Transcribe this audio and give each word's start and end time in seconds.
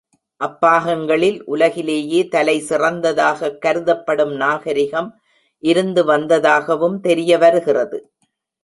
அப்பாகங்களில் 0.41 1.43
உலகிலே 1.45 1.97
தலை 2.29 2.63
சிறந்ததாகக் 2.69 3.61
கருதப்படும் 3.65 4.35
நாகரிகம் 4.35 5.21
இருந்து 5.63 6.05
வந்ததாகவும் 6.05 6.99
தெரிய 6.99 7.37
வருகிறது. 7.37 8.11